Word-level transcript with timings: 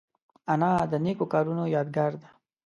انا 0.53 0.71
د 0.91 0.93
نیکو 1.05 1.25
کارونو 1.33 1.63
یادګار 1.75 2.13
ده 2.21 2.29